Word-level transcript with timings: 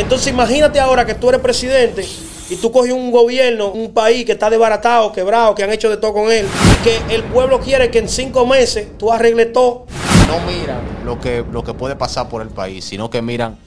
Entonces 0.00 0.28
imagínate 0.28 0.80
ahora 0.80 1.04
que 1.04 1.14
tú 1.14 1.28
eres 1.28 1.42
presidente 1.42 2.08
y 2.48 2.56
tú 2.56 2.72
coges 2.72 2.92
un 2.92 3.12
gobierno, 3.12 3.68
un 3.68 3.92
país 3.92 4.24
que 4.24 4.32
está 4.32 4.48
desbaratado, 4.48 5.12
quebrado, 5.12 5.54
que 5.54 5.62
han 5.62 5.70
hecho 5.70 5.90
de 5.90 5.98
todo 5.98 6.14
con 6.14 6.32
él, 6.32 6.46
y 6.46 6.82
que 6.82 7.14
el 7.14 7.22
pueblo 7.24 7.60
quiere 7.60 7.90
que 7.90 7.98
en 7.98 8.08
cinco 8.08 8.46
meses 8.46 8.98
tú 8.98 9.12
arregles 9.12 9.52
todo. 9.52 9.86
No 10.26 10.40
miran 10.50 10.80
lo 11.04 11.20
que, 11.20 11.44
lo 11.52 11.62
que 11.62 11.74
puede 11.74 11.96
pasar 11.96 12.28
por 12.28 12.40
el 12.40 12.48
país, 12.48 12.84
sino 12.84 13.10
que 13.10 13.20
miran 13.20 13.58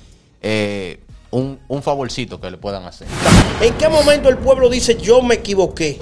eh, 0.42 1.00
un, 1.30 1.60
un 1.68 1.84
favorcito 1.84 2.41
que 2.41 2.50
le 2.50 2.57
puedan 2.57 2.84
hacer. 2.86 3.07
¿En 3.61 3.75
qué 3.75 3.88
momento 3.88 4.27
el 4.27 4.38
pueblo 4.39 4.70
dice 4.70 4.97
yo 4.97 5.21
me 5.21 5.36
equivoqué? 5.36 6.00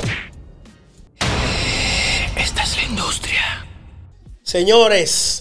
Esta 2.37 2.63
es 2.63 2.77
la 2.77 2.83
industria. 2.83 3.65
Señores, 4.43 5.40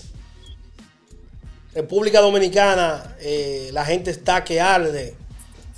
República 1.75 2.21
Dominicana, 2.21 3.17
eh, 3.21 3.71
la 3.73 3.85
gente 3.85 4.11
está 4.11 4.43
que 4.43 4.61
arde. 4.61 5.15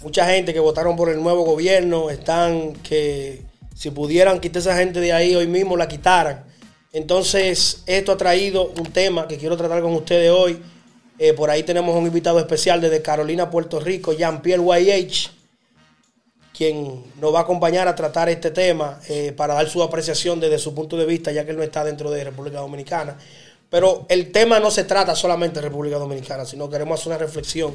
Mucha 0.03 0.27
gente 0.27 0.53
que 0.53 0.61
votaron 0.61 0.97
por 0.97 1.11
el 1.11 1.23
nuevo 1.23 1.45
gobierno 1.45 2.09
están 2.09 2.73
que 2.75 3.43
si 3.75 3.91
pudieran 3.91 4.41
quitar 4.41 4.61
esa 4.61 4.77
gente 4.77 5.01
de 5.01 5.13
ahí 5.13 5.35
hoy 5.35 5.47
mismo 5.47 5.77
la 5.77 5.89
quitaran. 5.89 6.45
Entonces, 6.93 7.83
esto 7.87 8.13
ha 8.13 8.17
traído 8.17 8.73
un 8.79 8.93
tema 8.93 9.29
que 9.29 9.37
quiero 9.37 9.57
tratar 9.57 9.83
con 9.83 9.93
ustedes 9.95 10.31
hoy. 10.31 10.63
Eh, 11.19 11.35
por 11.35 11.51
ahí 11.51 11.63
tenemos 11.63 11.95
un 11.95 12.07
invitado 12.07 12.39
especial 12.39 12.81
desde 12.81 13.03
Carolina, 13.03 13.51
Puerto 13.51 13.79
Rico, 13.79 14.13
Jean-Pierre 14.13 14.63
YH, 14.63 15.31
quien 16.57 17.05
nos 17.21 17.35
va 17.35 17.41
a 17.41 17.43
acompañar 17.43 17.87
a 17.87 17.95
tratar 17.95 18.29
este 18.29 18.51
tema 18.51 18.99
eh, 19.09 19.33
para 19.37 19.55
dar 19.55 19.69
su 19.69 19.83
apreciación 19.83 20.41
desde 20.41 20.59
su 20.59 20.75
punto 20.75 20.97
de 20.97 21.07
vista, 21.07 21.33
ya 21.33 21.45
que 21.45 21.51
él 21.51 21.59
no 21.59 21.63
está 21.63 21.85
dentro 21.85 22.11
de 22.11 22.25
República 22.25 22.59
Dominicana. 22.59 23.17
Pero 23.73 24.05
el 24.11 24.33
tema 24.33 24.61
no 24.61 24.71
se 24.71 24.85
trata 24.85 25.17
solamente 25.17 25.55
de 25.55 25.63
República 25.63 25.97
Dominicana, 25.97 26.45
sino 26.45 26.69
queremos 26.69 27.01
hacer 27.01 27.11
una 27.11 27.17
reflexión 27.17 27.75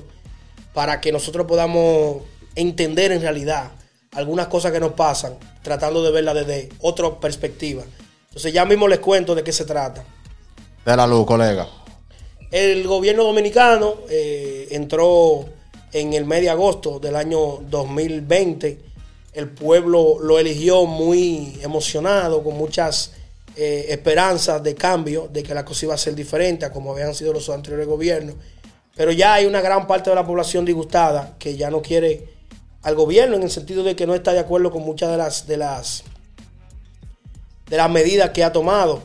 para 0.72 1.02
que 1.02 1.12
nosotros 1.12 1.48
podamos 1.48 2.18
entender 2.54 3.12
en 3.14 3.20
realidad 3.20 3.72
algunas 4.12 4.46
cosas 4.46 4.72
que 4.72 4.80
nos 4.80 4.92
pasan, 4.92 5.40
tratando 5.64 6.04
de 6.04 6.12
verla 6.12 6.36
desde 6.36 6.70
otra 6.82 7.20
perspectiva. 7.20 7.82
Entonces 8.28 8.54
ya 8.54 8.64
mismo 8.64 8.88
les 8.88 9.00
cuento 9.00 9.34
de 9.34 9.44
qué 9.44 9.52
se 9.52 9.66
trata. 9.66 10.06
De 10.86 10.96
la 10.96 11.08
luz, 11.08 11.26
colega. 11.26 11.68
El 12.52 12.86
gobierno 12.86 13.24
dominicano 13.24 13.96
eh, 14.08 14.68
entró 14.70 15.46
en 15.94 16.14
el 16.14 16.26
mes 16.26 16.42
de 16.42 16.52
agosto 16.52 17.00
del 17.00 17.16
año 17.16 17.58
2020. 17.72 18.82
El 19.34 19.50
pueblo 19.50 20.20
lo 20.22 20.38
eligió 20.38 20.86
muy 20.86 21.58
emocionado, 21.64 22.44
con 22.44 22.56
muchas 22.56 23.14
eh, 23.60 23.88
esperanzas 23.90 24.62
de 24.62 24.76
cambio, 24.76 25.28
de 25.34 25.42
que 25.42 25.52
la 25.56 25.66
cosa 25.66 25.86
iba 25.86 25.96
a 25.96 25.98
ser 25.98 26.14
diferente 26.14 26.64
a 26.64 26.72
como 26.72 26.92
habían 26.92 27.16
sido 27.16 27.34
los 27.34 27.50
anteriores 27.50 27.88
gobiernos. 27.88 28.36
Pero 28.96 29.12
ya 29.12 29.34
hay 29.34 29.48
una 29.48 29.62
gran 29.62 29.88
parte 29.88 30.12
de 30.12 30.16
la 30.16 30.26
población 30.26 30.64
disgustada 30.64 31.36
que 31.40 31.58
ya 31.58 31.72
no 31.72 31.82
quiere 31.82 32.30
al 32.84 32.94
gobierno 32.94 33.36
en 33.36 33.42
el 33.42 33.50
sentido 33.50 33.84
de 33.84 33.96
que 33.96 34.06
no 34.06 34.14
está 34.14 34.32
de 34.32 34.40
acuerdo 34.40 34.70
con 34.70 34.84
muchas 34.84 35.10
de 35.10 35.18
las 35.18 35.48
de 35.48 35.58
las 35.58 36.04
de 37.68 37.78
las 37.78 37.90
medidas 37.90 38.30
que 38.30 38.44
ha 38.44 38.52
tomado. 38.52 39.02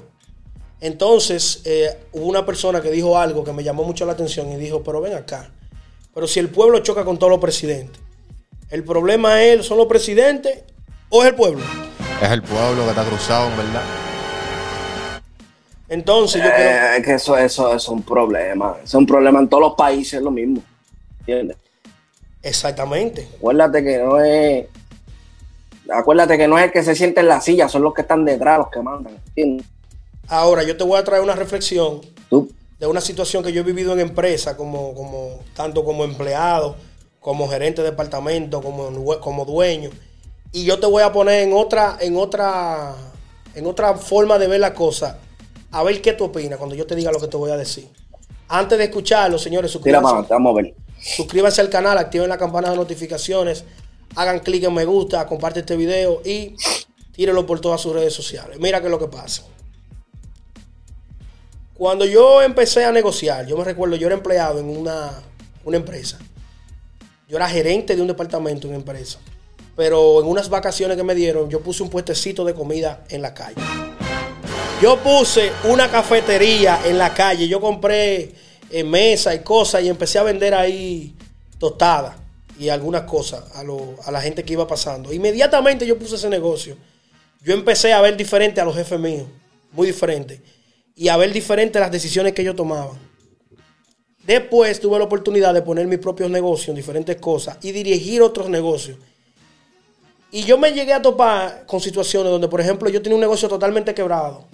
Entonces, 0.82 1.62
eh, 1.64 1.96
hubo 2.12 2.26
una 2.26 2.44
persona 2.44 2.82
que 2.82 2.90
dijo 2.90 3.16
algo 3.16 3.44
que 3.44 3.54
me 3.54 3.64
llamó 3.64 3.84
mucho 3.84 4.04
la 4.04 4.12
atención 4.12 4.52
y 4.52 4.56
dijo, 4.56 4.82
pero 4.82 5.00
ven 5.00 5.14
acá, 5.14 5.50
pero 6.12 6.28
si 6.28 6.40
el 6.40 6.50
pueblo 6.50 6.80
choca 6.80 7.06
con 7.06 7.18
todos 7.18 7.30
los 7.30 7.40
presidentes, 7.40 8.02
¿el 8.68 8.84
problema 8.84 9.42
es, 9.42 9.64
son 9.64 9.78
los 9.78 9.86
presidentes 9.86 10.62
o 11.08 11.22
es 11.22 11.30
el 11.30 11.36
pueblo? 11.36 11.64
Es 12.20 12.30
el 12.30 12.42
pueblo 12.42 12.84
que 12.84 12.90
está 12.90 13.04
cruzado, 13.04 13.48
en 13.48 13.56
verdad. 13.56 14.11
Entonces, 15.92 16.42
yo 16.42 16.48
Eh, 16.48 16.52
creo... 16.54 16.92
es 16.96 17.04
que 17.04 17.12
eso, 17.14 17.36
eso, 17.36 17.74
es 17.74 17.86
un 17.86 18.02
problema. 18.02 18.78
Es 18.82 18.94
un 18.94 19.04
problema 19.06 19.40
en 19.40 19.48
todos 19.48 19.62
los 19.62 19.74
países, 19.74 20.14
es 20.14 20.22
lo 20.22 20.30
mismo. 20.30 20.62
¿Entiendes? 21.20 21.58
Exactamente. 22.42 23.28
Acuérdate 23.36 23.84
que 23.84 23.98
no 23.98 24.18
es. 24.18 24.66
Acuérdate 25.90 26.38
que 26.38 26.48
no 26.48 26.58
es 26.58 26.64
el 26.64 26.72
que 26.72 26.82
se 26.82 26.94
siente 26.94 27.20
en 27.20 27.28
la 27.28 27.42
silla, 27.42 27.68
son 27.68 27.82
los 27.82 27.92
que 27.92 28.00
están 28.00 28.24
detrás 28.24 28.56
los 28.56 28.68
que 28.68 28.80
mandan. 28.80 29.18
¿Entiendes? 29.28 29.66
Ahora, 30.28 30.62
yo 30.62 30.78
te 30.78 30.84
voy 30.84 30.98
a 30.98 31.04
traer 31.04 31.22
una 31.22 31.34
reflexión 31.34 32.00
Tú, 32.30 32.50
de 32.78 32.86
una 32.86 33.02
situación 33.02 33.44
que 33.44 33.52
yo 33.52 33.60
he 33.60 33.64
vivido 33.64 33.92
en 33.92 34.00
empresa, 34.00 34.56
como, 34.56 34.94
como, 34.94 35.40
tanto 35.54 35.84
como 35.84 36.04
empleado, 36.04 36.74
como 37.20 37.48
gerente 37.48 37.82
de 37.82 37.90
departamento, 37.90 38.62
como, 38.62 39.20
como 39.20 39.44
dueño. 39.44 39.90
Y 40.52 40.64
yo 40.64 40.80
te 40.80 40.86
voy 40.86 41.02
a 41.02 41.12
poner 41.12 41.42
en 41.42 41.52
otra, 41.52 41.98
en 42.00 42.16
otra, 42.16 42.94
en 43.54 43.66
otra 43.66 43.94
forma 43.94 44.38
de 44.38 44.46
ver 44.48 44.60
la 44.60 44.72
cosa. 44.72 45.18
A 45.72 45.82
ver 45.82 46.00
qué 46.02 46.12
tú 46.12 46.24
opinas 46.24 46.58
cuando 46.58 46.74
yo 46.74 46.86
te 46.86 46.94
diga 46.94 47.10
lo 47.10 47.18
que 47.18 47.28
te 47.28 47.36
voy 47.36 47.50
a 47.50 47.56
decir. 47.56 47.88
Antes 48.48 48.78
de 48.78 48.84
escucharlo, 48.84 49.38
señores, 49.38 49.70
suscríbanse, 49.70 50.26
vamos 50.28 50.52
a 50.52 50.62
ver. 50.62 50.74
suscríbanse 51.00 51.62
al 51.62 51.70
canal, 51.70 51.96
activen 51.96 52.28
la 52.28 52.36
campana 52.36 52.70
de 52.70 52.76
notificaciones, 52.76 53.64
hagan 54.14 54.40
clic 54.40 54.64
en 54.64 54.74
me 54.74 54.84
gusta, 54.84 55.26
comparte 55.26 55.60
este 55.60 55.74
video 55.74 56.20
y 56.24 56.54
tírenlo 57.12 57.46
por 57.46 57.60
todas 57.60 57.80
sus 57.80 57.94
redes 57.94 58.12
sociales. 58.12 58.58
Mira 58.60 58.80
qué 58.80 58.86
es 58.86 58.90
lo 58.90 58.98
que 58.98 59.08
pasa. 59.08 59.44
Cuando 61.74 62.04
yo 62.04 62.42
empecé 62.42 62.84
a 62.84 62.92
negociar, 62.92 63.46
yo 63.46 63.56
me 63.56 63.64
recuerdo, 63.64 63.96
yo 63.96 64.06
era 64.06 64.14
empleado 64.14 64.60
en 64.60 64.68
una, 64.68 65.10
una 65.64 65.76
empresa. 65.78 66.18
Yo 67.26 67.36
era 67.38 67.48
gerente 67.48 67.96
de 67.96 68.02
un 68.02 68.08
departamento 68.08 68.66
en 68.66 68.74
una 68.74 68.78
empresa. 68.78 69.18
Pero 69.74 70.20
en 70.20 70.28
unas 70.28 70.50
vacaciones 70.50 70.98
que 70.98 71.02
me 71.02 71.14
dieron, 71.14 71.48
yo 71.48 71.60
puse 71.60 71.82
un 71.82 71.88
puestecito 71.88 72.44
de 72.44 72.52
comida 72.52 73.04
en 73.08 73.22
la 73.22 73.32
calle. 73.32 73.56
Yo 74.82 74.98
puse 74.98 75.52
una 75.68 75.88
cafetería 75.88 76.80
en 76.84 76.98
la 76.98 77.14
calle. 77.14 77.46
Yo 77.46 77.60
compré 77.60 78.32
eh, 78.68 78.82
mesa 78.82 79.32
y 79.32 79.38
cosas 79.38 79.84
y 79.84 79.88
empecé 79.88 80.18
a 80.18 80.24
vender 80.24 80.54
ahí 80.54 81.14
tostadas 81.56 82.16
y 82.58 82.68
algunas 82.68 83.02
cosas 83.02 83.44
a, 83.54 84.10
la 84.10 84.20
gente 84.20 84.42
que 84.42 84.54
iba 84.54 84.66
pasando. 84.66 85.12
Inmediatamente 85.12 85.86
yo 85.86 85.96
puse 85.96 86.16
ese 86.16 86.28
negocio. 86.28 86.76
Yo 87.42 87.54
empecé 87.54 87.92
a 87.92 88.00
ver 88.00 88.16
diferente 88.16 88.60
a 88.60 88.64
los 88.64 88.74
jefes 88.74 88.98
míos, 88.98 89.28
muy 89.70 89.86
diferente, 89.86 90.42
y 90.96 91.06
a 91.06 91.16
ver 91.16 91.32
diferente 91.32 91.78
las 91.78 91.92
decisiones 91.92 92.32
que 92.32 92.42
ellos 92.42 92.56
tomaban. 92.56 92.98
Después 94.26 94.80
tuve 94.80 94.98
la 94.98 95.04
oportunidad 95.04 95.54
de 95.54 95.62
poner 95.62 95.86
mis 95.86 96.00
propios 96.00 96.28
negocios 96.28 96.70
en 96.70 96.74
diferentes 96.74 97.14
cosas 97.20 97.56
y 97.62 97.70
dirigir 97.70 98.20
otros 98.20 98.48
negocios. 98.48 98.98
Y 100.32 100.42
yo 100.42 100.58
me 100.58 100.72
llegué 100.72 100.92
a 100.92 101.00
topar 101.00 101.66
con 101.66 101.80
situaciones 101.80 102.32
donde, 102.32 102.48
por 102.48 102.60
ejemplo, 102.60 102.88
yo 102.88 103.00
tenía 103.00 103.14
un 103.14 103.20
negocio 103.20 103.48
totalmente 103.48 103.94
quebrado 103.94 104.48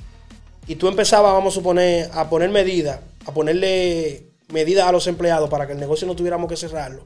y 0.69 0.77
tú 0.77 0.87
empezabas, 0.89 1.33
vamos 1.33 1.55
a 1.55 1.56
suponer, 1.56 2.11
a 2.12 2.29
poner 2.29 2.51
medidas, 2.51 3.01
a 3.27 3.33
ponerle 3.33 4.25
medidas 4.53 4.87
a 4.87 4.93
los 4.93 5.06
empleados 5.06 5.49
para 5.51 5.67
que 5.67 5.73
el 5.73 5.81
negocio 5.81 6.06
no 6.06 6.15
tuviéramos 6.15 6.49
que 6.49 6.56
cerrarlo. 6.56 7.03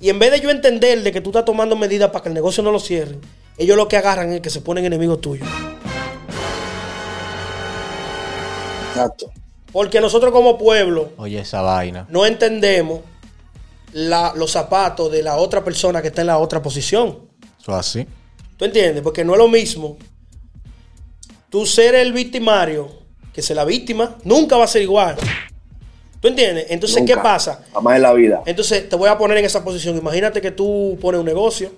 Y 0.00 0.08
en 0.10 0.18
vez 0.18 0.30
de 0.32 0.40
yo 0.40 0.50
entender 0.50 1.02
de 1.02 1.12
que 1.12 1.20
tú 1.20 1.30
estás 1.30 1.44
tomando 1.44 1.76
medidas 1.76 2.10
para 2.10 2.22
que 2.22 2.28
el 2.28 2.34
negocio 2.34 2.62
no 2.62 2.72
lo 2.72 2.80
cierren, 2.80 3.20
ellos 3.58 3.76
lo 3.76 3.86
que 3.88 3.96
agarran 3.96 4.32
es 4.32 4.40
que 4.40 4.50
se 4.50 4.60
ponen 4.60 4.84
enemigos 4.84 5.20
tuyos. 5.20 5.48
Exacto. 8.90 9.30
Porque 9.72 10.00
nosotros 10.00 10.32
como 10.32 10.56
pueblo 10.58 11.10
Oye, 11.18 11.40
esa 11.40 11.60
vaina. 11.60 12.06
no 12.10 12.24
entendemos 12.24 13.00
la- 13.92 14.32
los 14.34 14.50
zapatos 14.52 15.10
de 15.12 15.22
la 15.22 15.36
otra 15.36 15.62
persona 15.64 16.00
que 16.02 16.08
está 16.08 16.22
en 16.22 16.28
la 16.28 16.38
otra 16.38 16.62
posición. 16.62 17.18
Eso 17.60 17.72
es 17.72 17.76
así. 17.78 18.06
¿Tú 18.56 18.64
entiendes? 18.64 19.02
Porque 19.02 19.24
no 19.24 19.32
es 19.32 19.38
lo 19.38 19.48
mismo 19.48 19.98
tú 21.50 21.66
ser 21.66 21.94
el 21.94 22.12
victimario 22.12 23.06
que 23.36 23.42
ser 23.42 23.56
la 23.56 23.66
víctima. 23.66 24.16
Nunca 24.24 24.56
va 24.56 24.64
a 24.64 24.66
ser 24.66 24.80
igual. 24.80 25.14
¿Tú 26.20 26.28
entiendes? 26.28 26.66
Entonces, 26.70 27.02
¿qué 27.06 27.18
pasa? 27.18 27.66
Jamás 27.74 27.96
en 27.96 28.02
la 28.02 28.14
vida. 28.14 28.42
Entonces, 28.46 28.88
te 28.88 28.96
voy 28.96 29.10
a 29.10 29.18
poner 29.18 29.36
en 29.36 29.44
esa 29.44 29.62
posición. 29.62 29.94
Imagínate 29.98 30.40
que 30.40 30.50
tú 30.50 30.96
pones 31.02 31.20
un 31.20 31.26
negocio, 31.26 31.70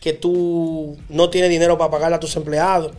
que 0.00 0.14
tú 0.14 0.96
no 1.10 1.28
tienes 1.28 1.50
dinero 1.50 1.76
para 1.76 1.90
pagarle 1.90 2.16
a 2.16 2.20
tus 2.20 2.34
empleados 2.34 2.92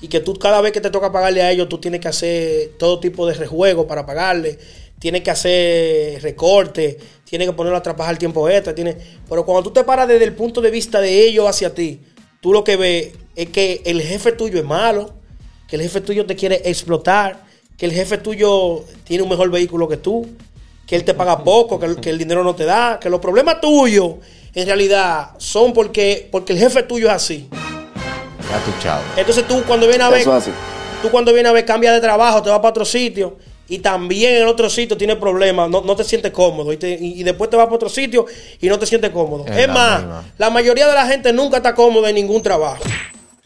y 0.00 0.08
que 0.08 0.18
tú 0.18 0.34
cada 0.34 0.60
vez 0.60 0.72
que 0.72 0.80
te 0.80 0.90
toca 0.90 1.12
pagarle 1.12 1.40
a 1.40 1.52
ellos, 1.52 1.68
tú 1.68 1.78
tienes 1.78 2.00
que 2.00 2.08
hacer 2.08 2.72
todo 2.78 2.98
tipo 2.98 3.24
de 3.28 3.34
rejuego 3.34 3.86
para 3.86 4.04
pagarle, 4.04 4.58
tienes 4.98 5.22
que 5.22 5.30
hacer 5.30 6.20
recortes, 6.20 6.96
tienes 7.24 7.46
que 7.46 7.54
ponerlo 7.54 7.78
a 7.78 7.82
trabajar 7.82 8.18
tiempo 8.18 8.48
extra, 8.48 8.74
tienes... 8.74 8.96
pero 9.28 9.46
cuando 9.46 9.62
tú 9.62 9.70
te 9.70 9.84
paras 9.84 10.08
desde 10.08 10.24
el 10.24 10.34
punto 10.34 10.60
de 10.60 10.72
vista 10.72 11.00
de 11.00 11.26
ellos 11.26 11.48
hacia 11.48 11.72
ti, 11.72 12.00
tú 12.44 12.52
lo 12.52 12.62
que 12.62 12.76
ves 12.76 13.12
es 13.36 13.48
que 13.48 13.80
el 13.86 14.02
jefe 14.02 14.30
tuyo 14.32 14.58
es 14.58 14.66
malo, 14.66 15.14
que 15.66 15.76
el 15.76 15.82
jefe 15.82 16.02
tuyo 16.02 16.26
te 16.26 16.36
quiere 16.36 16.60
explotar, 16.66 17.42
que 17.78 17.86
el 17.86 17.92
jefe 17.92 18.18
tuyo 18.18 18.84
tiene 19.04 19.22
un 19.22 19.30
mejor 19.30 19.50
vehículo 19.50 19.88
que 19.88 19.96
tú, 19.96 20.26
que 20.86 20.94
él 20.94 21.04
te 21.04 21.14
paga 21.14 21.42
poco, 21.42 21.80
que 21.80 21.86
el, 21.86 21.96
que 22.00 22.10
el 22.10 22.18
dinero 22.18 22.44
no 22.44 22.54
te 22.54 22.66
da, 22.66 23.00
que 23.00 23.08
los 23.08 23.18
problemas 23.20 23.62
tuyos 23.62 24.16
en 24.54 24.66
realidad 24.66 25.30
son 25.38 25.72
porque, 25.72 26.28
porque 26.30 26.52
el 26.52 26.58
jefe 26.58 26.82
tuyo 26.82 27.06
es 27.06 27.14
así. 27.14 27.48
Ya. 28.82 29.00
Entonces 29.16 29.48
tú 29.48 29.62
cuando 29.66 29.86
vienes 29.86 30.06
a 30.06 30.10
ver, 30.10 30.22
tú 31.00 31.10
cuando 31.10 31.32
vienes 31.32 31.48
a 31.48 31.54
ver 31.54 31.64
cambia 31.64 31.94
de 31.94 32.00
trabajo, 32.02 32.42
te 32.42 32.50
vas 32.50 32.58
para 32.58 32.68
otro 32.68 32.84
sitio 32.84 33.38
y 33.68 33.78
también 33.78 34.42
en 34.42 34.46
otro 34.46 34.68
sitio 34.68 34.96
tienes 34.96 35.16
problemas, 35.16 35.70
no, 35.70 35.80
no 35.80 35.96
te 35.96 36.04
sientes 36.04 36.32
cómodo 36.32 36.72
y, 36.72 36.76
te- 36.76 36.98
y- 37.00 37.20
y 37.20 37.22
después 37.22 37.48
te 37.48 37.56
vas 37.56 37.64
para 37.66 37.76
otro 37.76 37.88
sitio 37.88 38.26
y 38.60 38.68
no 38.68 38.78
te 38.78 38.86
sientes 38.86 39.10
cómodo. 39.10 39.46
Es 39.46 39.56
Es, 39.56 39.66
la 39.68 39.72
más, 39.74 39.98
misma. 40.00 40.24
la 40.38 40.50
mayoría 40.50 40.86
de 40.86 40.94
la 40.94 41.06
gente 41.06 41.32
nunca 41.32 41.56
está 41.58 41.74
cómoda 41.74 42.08
en 42.10 42.16
ningún 42.16 42.42
trabajo. 42.42 42.82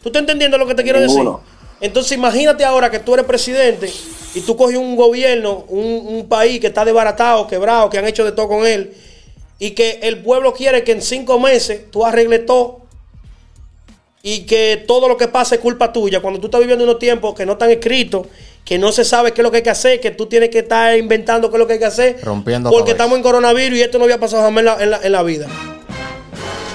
¿Tú 0.01 0.09
estás 0.09 0.21
entendiendo 0.21 0.57
lo 0.57 0.67
que 0.67 0.75
te 0.75 0.83
quiero 0.83 0.99
Ninguno. 0.99 1.41
decir? 1.41 1.59
Entonces 1.81 2.11
imagínate 2.17 2.65
ahora 2.65 2.91
que 2.91 2.99
tú 2.99 3.13
eres 3.13 3.25
presidente 3.25 3.89
y 4.35 4.41
tú 4.41 4.57
coges 4.57 4.77
un 4.77 4.95
gobierno, 4.97 5.63
un, 5.69 5.85
un 6.07 6.27
país 6.27 6.59
que 6.59 6.67
está 6.67 6.83
desbaratado, 6.83 7.47
quebrado, 7.47 7.89
que 7.89 7.97
han 7.97 8.05
hecho 8.07 8.25
de 8.25 8.33
todo 8.33 8.49
con 8.49 8.67
él, 8.67 8.93
y 9.57 9.71
que 9.71 9.99
el 10.03 10.19
pueblo 10.21 10.53
quiere 10.53 10.83
que 10.83 10.91
en 10.91 11.01
cinco 11.01 11.39
meses 11.39 11.89
tú 11.91 12.05
arregles 12.05 12.45
todo 12.45 12.81
y 14.21 14.41
que 14.41 14.83
todo 14.87 15.07
lo 15.07 15.15
que 15.15 15.29
pasa 15.29 15.55
es 15.55 15.61
culpa 15.61 15.93
tuya. 15.93 16.19
Cuando 16.21 16.39
tú 16.41 16.47
estás 16.47 16.59
viviendo 16.59 16.83
unos 16.83 16.99
tiempos 16.99 17.33
que 17.33 17.45
no 17.45 17.53
están 17.53 17.71
escritos, 17.71 18.27
que 18.65 18.77
no 18.77 18.91
se 18.91 19.03
sabe 19.03 19.31
qué 19.33 19.41
es 19.41 19.43
lo 19.43 19.51
que 19.51 19.57
hay 19.57 19.63
que 19.63 19.69
hacer, 19.71 19.99
que 19.99 20.11
tú 20.11 20.27
tienes 20.27 20.49
que 20.49 20.59
estar 20.59 20.95
inventando 20.97 21.49
qué 21.49 21.55
es 21.55 21.59
lo 21.59 21.67
que 21.67 21.73
hay 21.73 21.79
que 21.79 21.85
hacer. 21.85 22.17
Rompiendo 22.23 22.69
Porque 22.69 22.91
estamos 22.91 23.17
en 23.17 23.23
coronavirus 23.23 23.79
y 23.79 23.81
esto 23.81 23.97
no 23.97 24.03
había 24.03 24.19
pasado 24.19 24.43
jamás 24.43 24.59
en 24.61 24.65
la, 24.65 24.83
en 24.83 24.89
la- 24.91 24.99
en 25.03 25.11
la 25.11 25.23
vida. 25.23 25.47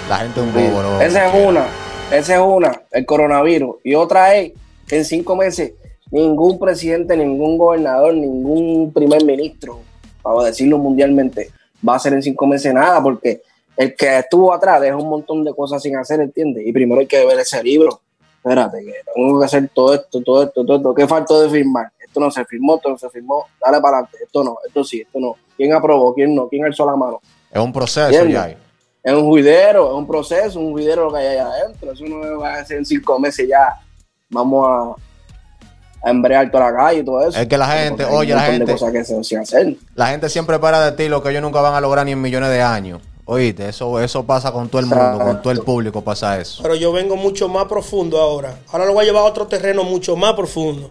La 0.09 0.19
gente 0.19 0.41
es 0.41 0.47
un 0.47 0.53
bobo, 0.53 0.83
¿no? 0.83 1.01
Esa 1.01 1.27
es 1.29 1.47
una, 1.47 1.67
esa 2.13 2.35
es 2.35 2.41
una, 2.41 2.83
el 2.91 3.07
coronavirus. 3.07 3.77
Y 3.85 3.95
otra 3.95 4.35
es 4.37 4.53
que 4.87 4.97
en 4.99 5.05
cinco 5.05 5.35
meses 5.37 5.73
ningún 6.11 6.59
presidente, 6.59 7.17
ningún 7.17 7.57
gobernador, 7.59 8.13
ningún 8.15 8.93
primer 8.93 9.25
ministro, 9.25 9.81
para 10.23 10.45
decirlo 10.45 10.79
mundialmente, 10.79 11.51
va 11.87 11.95
a 11.95 11.97
hacer 11.97 12.13
en 12.13 12.23
cinco 12.23 12.47
meses 12.47 12.73
nada, 12.75 13.03
porque 13.03 13.41
el 13.77 13.95
que 13.97 14.19
estuvo 14.19 14.53
atrás 14.53 14.81
deja 14.81 14.97
un 14.97 15.09
montón 15.09 15.43
de 15.45 15.53
cosas 15.55 15.83
sin 15.83 15.97
hacer, 15.97 16.21
¿entiendes? 16.21 16.65
Y 16.67 16.73
primero 16.73 17.01
hay 17.01 17.07
que 17.07 17.25
ver 17.25 17.39
ese 17.39 17.63
libro. 17.63 18.01
Espérate, 18.44 18.85
que 18.85 18.93
tengo 19.14 19.38
que 19.41 19.46
hacer 19.46 19.70
todo 19.73 19.94
esto, 19.94 20.20
todo 20.23 20.43
esto, 20.43 20.64
todo 20.67 20.76
esto. 20.76 20.94
¿Qué 20.94 21.08
faltó 21.08 21.41
de 21.41 21.49
firmar? 21.49 21.91
Esto 21.99 22.20
no 22.20 22.31
se 22.31 22.44
firmó, 22.44 22.76
esto 22.76 22.91
no 22.91 22.99
se 22.99 23.08
firmó. 23.08 23.46
Dale 23.58 23.81
para 23.81 23.96
adelante. 23.99 24.19
Esto 24.23 24.44
no, 24.44 24.56
esto 24.67 24.85
sí, 24.85 25.00
esto 25.00 25.19
no. 25.19 25.35
¿Quién 25.56 25.73
aprobó? 25.73 26.14
¿Quién 26.14 26.35
no? 26.35 26.46
¿Quién 26.49 26.64
alzó 26.64 26.85
la 26.85 26.94
mano? 26.94 27.20
Es 27.50 27.61
un 27.61 27.73
proceso 27.73 28.06
¿Entiendes? 28.08 28.35
ya. 28.35 28.58
Es 29.02 29.12
un 29.14 29.25
juidero, 29.26 29.88
es 29.88 29.94
un 29.94 30.06
proceso, 30.06 30.61
un 30.61 30.73
juidero 30.73 31.05
lo 31.06 31.12
que 31.12 31.19
hay 31.20 31.26
allá 31.38 31.46
adentro. 31.46 31.93
Eso 31.93 32.05
no 32.05 32.38
va 32.38 32.55
a 32.56 32.64
ser 32.67 32.79
en 32.79 32.85
cinco 32.85 33.19
meses 33.19 33.49
ya. 33.49 33.81
Vamos 34.29 34.67
a, 34.69 36.06
a 36.06 36.11
embrear 36.11 36.50
toda 36.50 36.70
la 36.70 36.76
calle 36.76 37.00
y 37.00 37.05
todo 37.05 37.26
eso. 37.26 37.38
Es 37.40 37.47
que 37.49 37.56
la 37.58 37.67
gente, 37.67 38.05
hay 38.05 38.14
oye, 38.14 38.35
la 38.35 38.43
gente- 38.43 38.73
cosas 38.73 38.93
que 38.93 39.05
se, 39.05 39.25
se 39.25 39.37
hacen. 39.38 39.79
La 39.94 40.08
gente 40.08 40.29
siempre 40.29 40.58
para 40.58 40.90
de 40.90 40.93
ti 40.97 41.08
lo 41.08 41.23
que 41.23 41.31
ellos 41.31 41.43
nunca 41.43 41.61
van 41.62 41.75
a 41.75 41.81
lograr 41.81 42.05
ni 42.05 42.12
en 42.12 42.20
millones 42.20 42.50
de 42.50 42.61
años. 42.61 43.00
Oíste, 43.26 43.69
eso, 43.69 44.00
eso 44.00 44.25
pasa 44.25 44.53
con 44.53 44.69
todo 44.69 44.81
el 44.81 44.87
mundo, 44.87 45.19
con 45.19 45.41
todo 45.41 45.50
el 45.50 45.61
público 45.61 46.03
pasa 46.03 46.38
eso. 46.38 46.62
Pero 46.62 46.75
yo 46.75 46.93
vengo 46.93 47.17
mucho 47.17 47.49
más 47.49 47.65
profundo 47.65 48.21
ahora. 48.21 48.59
Ahora 48.69 48.85
lo 48.85 48.93
voy 48.93 49.05
a 49.05 49.06
llevar 49.06 49.23
a 49.23 49.26
otro 49.26 49.47
terreno 49.47 49.82
mucho 49.82 50.15
más 50.15 50.35
profundo. 50.35 50.91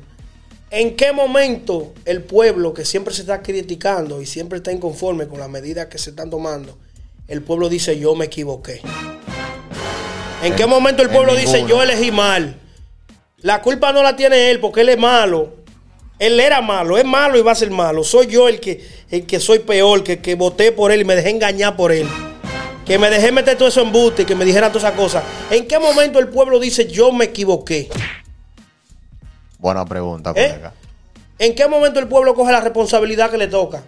¿En 0.71 0.95
qué 0.95 1.11
momento 1.11 1.93
el 2.05 2.23
pueblo 2.23 2.73
que 2.73 2.85
siempre 2.85 3.13
se 3.13 3.21
está 3.21 3.43
criticando 3.43 4.19
y 4.19 4.25
siempre 4.25 4.57
está 4.57 4.71
inconforme 4.71 5.27
con 5.27 5.39
las 5.39 5.47
medidas 5.47 5.85
que 5.85 5.99
se 5.99 6.09
están 6.09 6.31
tomando, 6.31 6.75
el 7.27 7.43
pueblo 7.43 7.69
dice 7.69 7.99
yo 7.99 8.15
me 8.15 8.25
equivoqué? 8.25 8.81
¿En 10.41 10.55
qué 10.55 10.65
momento 10.65 11.03
el 11.03 11.09
pueblo 11.09 11.35
dice 11.35 11.63
yo 11.67 11.83
elegí 11.83 12.11
mal? 12.11 12.59
La 13.37 13.61
culpa 13.61 13.93
no 13.93 14.01
la 14.01 14.15
tiene 14.15 14.49
él 14.49 14.59
porque 14.59 14.81
él 14.81 14.89
es 14.89 14.97
malo. 14.97 15.62
Él 16.19 16.39
era 16.39 16.61
malo, 16.61 16.97
es 16.97 17.05
malo 17.05 17.37
y 17.37 17.41
va 17.41 17.51
a 17.51 17.55
ser 17.55 17.71
malo. 17.71 18.03
Soy 18.03 18.27
yo 18.27 18.47
el 18.47 18.59
que, 18.59 18.85
el 19.09 19.25
que 19.25 19.39
soy 19.39 19.59
peor, 19.59 20.03
que, 20.03 20.19
que 20.19 20.35
voté 20.35 20.71
por 20.71 20.91
él 20.91 21.01
y 21.01 21.05
me 21.05 21.15
dejé 21.15 21.31
engañar 21.31 21.75
por 21.75 21.91
él. 21.91 22.07
Que 22.85 22.99
me 22.99 23.09
dejé 23.09 23.31
meter 23.31 23.57
todo 23.57 23.67
eso 23.69 23.81
en 23.81 23.91
buste 23.91 24.23
y 24.23 24.25
que 24.25 24.35
me 24.35 24.45
dijeran 24.45 24.71
todas 24.71 24.85
esas 24.89 24.99
cosas. 24.99 25.23
¿En 25.49 25.67
qué 25.67 25.79
momento 25.79 26.19
el 26.19 26.27
pueblo 26.29 26.59
dice 26.59 26.87
yo 26.87 27.11
me 27.11 27.25
equivoqué? 27.25 27.89
Buena 29.57 29.85
pregunta, 29.85 30.31
¿Eh? 30.35 30.49
colega. 30.49 30.73
¿En 31.39 31.55
qué 31.55 31.67
momento 31.67 31.99
el 31.99 32.07
pueblo 32.07 32.35
coge 32.35 32.51
la 32.51 32.61
responsabilidad 32.61 33.31
que 33.31 33.37
le 33.37 33.47
toca? 33.47 33.81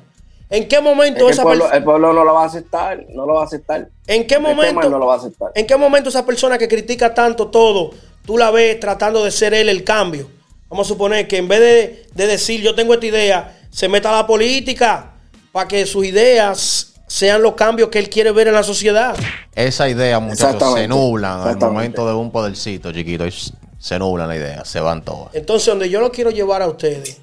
¿En 0.50 0.68
qué 0.68 0.78
Es 0.78 0.81
momento 0.81 1.19
que 1.19 1.25
el, 1.25 1.31
esa 1.31 1.44
pueblo, 1.44 1.63
persona... 1.63 1.78
el 1.78 1.83
pueblo 1.83 2.13
no 2.13 2.24
lo 2.24 2.33
va 2.33 2.44
a 2.44 2.45
aceptar, 2.48 3.06
no 3.10 3.25
lo 3.25 3.33
va 3.33 3.42
a 3.42 3.45
aceptar. 3.45 3.89
¿En 4.07 4.28
qué 4.28 4.39
momento? 4.39 4.89
no 4.89 4.98
lo 5.00 5.06
va 5.07 5.16
a 5.16 5.18
aceptar. 5.18 5.51
¿En 5.56 5.68
qué 5.68 5.75
momento 5.75 6.10
esa 6.10 6.25
persona 6.25 6.57
que 6.57 6.68
critica 6.68 7.13
tanto 7.13 7.48
todo, 7.50 7.92
tú 8.25 8.38
la 8.38 8.51
ves 8.51 8.80
tratando 8.80 9.24
de 9.24 9.31
ser 9.31 9.54
él 9.54 9.69
el 9.69 9.83
cambio? 9.83 10.30
Vamos 10.75 10.88
a 10.88 10.89
suponer 10.89 11.25
que 11.25 11.38
en 11.38 11.48
vez 11.48 11.62
de, 11.62 12.06
de 12.13 12.27
decir 12.27 12.60
yo 12.60 12.75
tengo 12.75 12.94
esta 12.94 13.06
idea, 13.06 13.57
se 13.69 13.88
meta 13.88 14.10
a 14.10 14.18
la 14.18 14.27
política 14.27 15.13
para 15.54 15.69
que 15.69 15.86
sus 15.86 16.06
ideas 16.06 16.95
sean 17.07 17.42
los 17.42 17.54
cambios 17.54 17.88
que 17.88 17.98
él 17.98 18.10
quiere 18.10 18.33
ver 18.33 18.50
en 18.50 18.56
la 18.56 18.63
sociedad. 18.63 19.16
Esa 19.56 19.88
idea, 19.88 20.19
muchachos, 20.19 20.74
se 20.74 20.86
nublan 20.86 21.48
al 21.48 21.57
momento 21.57 22.06
de 22.06 22.13
un 22.13 22.30
podercito 22.30 22.92
chiquito. 22.92 23.25
y 23.25 23.33
se 23.80 23.98
nublan 23.98 24.27
la 24.27 24.36
idea, 24.36 24.66
se 24.66 24.81
van 24.81 25.01
todas. 25.01 25.33
Entonces, 25.33 25.66
donde 25.66 25.89
yo 25.89 26.01
lo 26.01 26.12
quiero 26.12 26.30
llevar 26.30 26.62
a 26.62 26.68
ustedes 26.68 27.21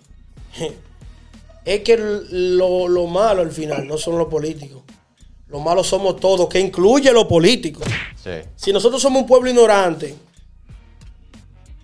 es 1.66 1.80
que 1.80 1.98
lo, 1.98 2.88
lo 2.88 3.06
malo 3.06 3.42
al 3.42 3.52
final 3.52 3.86
no 3.86 3.98
son 3.98 4.16
los 4.16 4.28
políticos. 4.28 4.80
Lo 5.48 5.60
malo 5.60 5.84
somos 5.84 6.16
todos, 6.16 6.48
que 6.48 6.58
incluye 6.58 7.12
los 7.12 7.26
políticos. 7.26 7.84
Sí. 8.24 8.30
Si 8.56 8.72
nosotros 8.72 9.02
somos 9.02 9.20
un 9.20 9.28
pueblo 9.28 9.50
ignorante, 9.50 10.16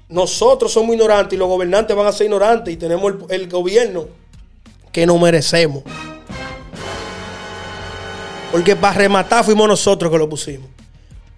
nosotros 0.08 0.72
somos 0.72 0.94
ignorantes 0.94 1.34
y 1.34 1.36
los 1.38 1.48
gobernantes 1.48 1.96
van 1.96 2.06
a 2.06 2.12
ser 2.12 2.26
ignorantes 2.26 2.72
y 2.74 2.76
tenemos 2.76 3.12
el, 3.28 3.42
el 3.42 3.48
gobierno 3.48 4.06
que 4.92 5.06
no 5.06 5.18
merecemos. 5.18 5.82
Porque 8.50 8.74
para 8.76 8.94
rematar 8.94 9.44
fuimos 9.44 9.68
nosotros 9.68 10.10
que 10.10 10.18
lo 10.18 10.28
pusimos. 10.28 10.68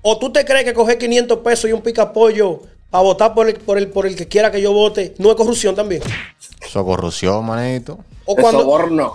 ¿O 0.03 0.19
tú 0.19 0.33
te 0.33 0.45
crees 0.45 0.65
que 0.65 0.73
coger 0.73 0.97
500 0.99 1.39
pesos 1.39 1.69
y 1.69 1.73
un 1.73 1.83
picapollo 1.83 2.61
para 2.89 3.03
votar 3.05 3.35
por 3.35 3.49
el, 3.49 3.55
por, 3.57 3.77
el, 3.79 3.89
por 3.89 4.07
el 4.07 4.17
que 4.17 4.29
quiera 4.29 4.51
que 4.51 4.61
yo 4.63 4.73
vote 4.73 5.15
no 5.19 5.31
es 5.31 5.37
corrupción 5.37 5.75
también? 5.75 6.03
Eso 6.65 6.81
es 6.81 6.85
corrupción, 6.87 7.45
manito. 7.45 7.99
O 8.25 8.37
cuando, 8.37 8.61
soborno. 8.61 9.07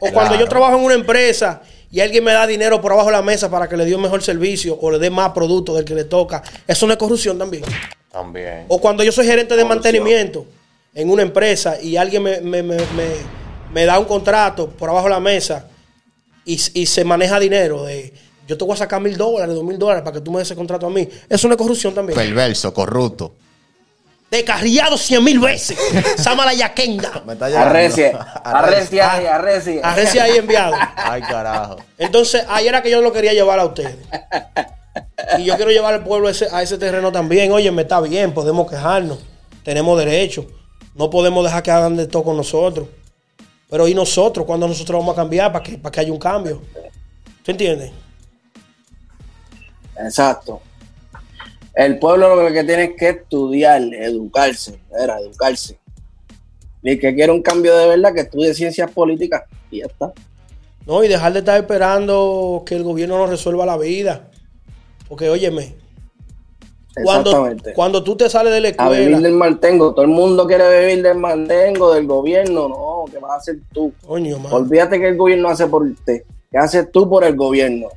o 0.00 0.10
cuando 0.12 0.30
Claro. 0.30 0.36
yo 0.40 0.48
trabajo 0.48 0.78
en 0.78 0.84
una 0.84 0.94
empresa 0.94 1.60
y 1.90 2.00
alguien 2.00 2.24
me 2.24 2.32
da 2.32 2.46
dinero 2.46 2.80
por 2.80 2.92
abajo 2.92 3.08
de 3.08 3.12
la 3.12 3.22
mesa 3.22 3.50
para 3.50 3.68
que 3.68 3.76
le 3.76 3.84
dé 3.84 3.94
un 3.94 4.00
mejor 4.02 4.22
servicio 4.22 4.78
o 4.80 4.90
le 4.90 4.98
dé 4.98 5.10
más 5.10 5.32
producto 5.32 5.74
del 5.74 5.84
que 5.84 5.94
le 5.94 6.04
toca, 6.04 6.42
eso 6.66 6.86
no 6.86 6.94
es 6.94 6.98
corrupción 6.98 7.38
también. 7.38 7.62
También. 8.12 8.66
O 8.68 8.78
cuando 8.80 9.02
yo 9.02 9.10
soy 9.10 9.24
gerente 9.26 9.56
de 9.56 9.62
Corrupción. 9.62 9.68
mantenimiento 9.94 10.46
en 10.94 11.10
una 11.10 11.22
empresa 11.22 11.80
y 11.80 11.96
alguien 11.96 12.22
me, 12.22 12.40
me- 12.42 12.62
me- 12.62 12.76
me- 12.76 13.42
me 13.72 13.84
da 13.86 13.98
un 13.98 14.04
contrato 14.04 14.68
por 14.68 14.90
abajo 14.90 15.06
de 15.06 15.14
la 15.14 15.20
mesa 15.20 15.66
y, 16.44 16.60
y 16.74 16.86
se 16.86 17.04
maneja 17.04 17.40
dinero 17.40 17.84
de 17.84 18.12
yo 18.46 18.58
te 18.58 18.64
voy 18.64 18.74
a 18.74 18.76
sacar 18.76 19.00
mil 19.00 19.16
dólares, 19.16 19.54
dos 19.54 19.64
mil 19.64 19.78
dólares 19.78 20.02
para 20.02 20.14
que 20.14 20.20
tú 20.20 20.30
me 20.30 20.40
des 20.40 20.48
ese 20.48 20.56
contrato 20.56 20.86
a 20.86 20.90
mí. 20.90 21.08
Eso 21.28 21.48
no 21.48 21.54
es 21.54 21.58
corrupción 21.58 21.94
también. 21.94 22.18
Perverso, 22.18 22.74
corrupto. 22.74 23.34
Descarriado 24.30 24.96
cien 24.98 25.22
mil 25.24 25.38
veces. 25.38 25.78
Sama 26.16 26.44
la 26.44 26.52
yaquenda. 26.52 27.22
Me 27.24 27.34
está 27.34 27.48
llegando. 27.48 27.70
Arrecie, 27.70 28.12
arrecie 28.44 29.00
ahí, 29.02 29.26
arrecie. 29.26 29.80
Arrecie 29.82 30.20
ahí 30.20 30.36
enviado. 30.38 30.74
Ay, 30.96 31.22
carajo. 31.22 31.76
Entonces, 31.98 32.44
ahí 32.48 32.66
era 32.66 32.82
que 32.82 32.90
yo 32.90 33.00
lo 33.00 33.12
quería 33.12 33.32
llevar 33.32 33.58
a 33.60 33.64
ustedes. 33.66 33.96
Y 35.38 35.44
yo 35.44 35.56
quiero 35.56 35.70
llevar 35.70 35.94
al 35.94 36.04
pueblo 36.04 36.28
a 36.28 36.30
ese, 36.30 36.48
a 36.50 36.62
ese 36.62 36.78
terreno 36.78 37.12
también. 37.12 37.52
Oye, 37.52 37.70
me 37.70 37.82
está 37.82 38.00
bien, 38.00 38.32
podemos 38.32 38.70
quejarnos. 38.70 39.18
Tenemos 39.64 39.98
derecho. 39.98 40.46
No 40.94 41.10
podemos 41.10 41.44
dejar 41.44 41.62
que 41.62 41.70
hagan 41.70 41.96
de 41.96 42.06
todo 42.06 42.24
con 42.24 42.36
nosotros. 42.36 42.88
Pero 43.70 43.88
¿y 43.88 43.94
nosotros? 43.94 44.44
¿Cuándo 44.44 44.68
nosotros 44.68 45.00
vamos 45.00 45.14
a 45.14 45.22
cambiar 45.22 45.52
para 45.52 45.62
que, 45.62 45.78
para 45.78 45.90
que 45.90 46.00
haya 46.00 46.12
un 46.12 46.18
cambio? 46.18 46.60
¿Tú 47.42 47.50
entiendes? 47.50 47.90
Exacto. 49.96 50.60
El 51.74 51.98
pueblo 51.98 52.36
lo 52.36 52.52
que 52.52 52.64
tiene 52.64 52.84
es 52.84 52.90
que 52.98 53.08
estudiar, 53.08 53.82
educarse, 53.94 54.78
era 54.98 55.18
educarse. 55.18 55.78
Y 56.82 56.98
que 56.98 57.14
quiere 57.14 57.32
un 57.32 57.42
cambio 57.42 57.74
de 57.76 57.86
verdad, 57.86 58.12
que 58.12 58.20
estudie 58.20 58.52
ciencias 58.52 58.90
políticas 58.90 59.44
y 59.70 59.78
ya 59.78 59.86
está. 59.86 60.12
No, 60.84 61.02
y 61.02 61.08
dejar 61.08 61.32
de 61.32 61.38
estar 61.38 61.58
esperando 61.58 62.64
que 62.66 62.74
el 62.74 62.82
gobierno 62.82 63.16
nos 63.16 63.30
resuelva 63.30 63.64
la 63.64 63.78
vida. 63.78 64.28
Porque, 65.12 65.28
óyeme, 65.28 65.74
cuando, 67.04 67.28
Exactamente. 67.28 67.74
cuando 67.74 68.02
tú 68.02 68.16
te 68.16 68.30
sales 68.30 68.50
de 68.50 68.62
la 68.62 68.68
a 68.78 68.88
vivir 68.88 69.02
escuela, 69.08 69.20
del 69.20 69.34
mantengo. 69.34 69.92
Todo 69.92 70.06
el 70.06 70.10
mundo 70.10 70.46
quiere 70.46 70.80
vivir 70.86 71.02
del 71.02 71.18
mantengo, 71.18 71.92
del 71.92 72.06
gobierno. 72.06 72.66
No, 72.66 73.04
¿qué 73.12 73.18
vas 73.18 73.32
a 73.32 73.36
hacer 73.36 73.58
tú? 73.74 73.92
coño, 74.06 74.38
Olvídate 74.50 74.98
que 74.98 75.08
el 75.08 75.18
gobierno 75.18 75.50
hace 75.50 75.66
por 75.66 75.82
usted. 75.82 76.22
¿Qué 76.50 76.56
haces 76.56 76.90
tú 76.90 77.10
por 77.10 77.24
el 77.24 77.36
gobierno? 77.36 77.88